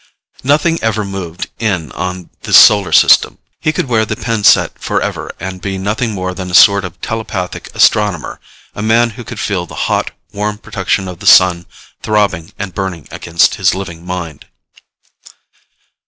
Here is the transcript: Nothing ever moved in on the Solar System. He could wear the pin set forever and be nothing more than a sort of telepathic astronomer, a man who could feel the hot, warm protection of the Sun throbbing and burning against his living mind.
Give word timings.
Nothing 0.43 0.81
ever 0.81 1.05
moved 1.05 1.51
in 1.59 1.91
on 1.91 2.31
the 2.41 2.53
Solar 2.55 2.91
System. 2.91 3.37
He 3.59 3.71
could 3.71 3.87
wear 3.87 4.03
the 4.03 4.15
pin 4.15 4.43
set 4.43 4.79
forever 4.79 5.31
and 5.39 5.61
be 5.61 5.77
nothing 5.77 6.13
more 6.13 6.33
than 6.33 6.49
a 6.49 6.55
sort 6.55 6.83
of 6.83 6.99
telepathic 7.01 7.69
astronomer, 7.75 8.39
a 8.73 8.81
man 8.81 9.11
who 9.11 9.23
could 9.23 9.39
feel 9.39 9.67
the 9.67 9.75
hot, 9.85 10.09
warm 10.33 10.57
protection 10.57 11.07
of 11.07 11.19
the 11.19 11.27
Sun 11.27 11.67
throbbing 12.01 12.51
and 12.57 12.73
burning 12.73 13.07
against 13.11 13.53
his 13.61 13.75
living 13.75 14.03
mind. 14.03 14.47